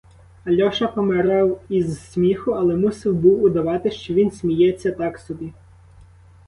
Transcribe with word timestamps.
Альоша 0.45 0.87
помирав 0.87 1.61
із 1.69 2.09
сміху, 2.11 2.51
але 2.51 2.75
мусив 2.75 3.15
був 3.15 3.43
удавати, 3.43 3.91
що 3.91 4.13
він 4.13 4.31
сміється 4.31 4.91
так 4.91 5.19
собі. 5.19 5.53